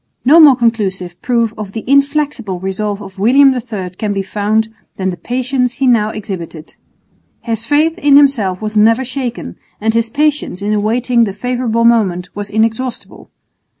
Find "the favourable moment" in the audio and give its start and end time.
11.25-12.29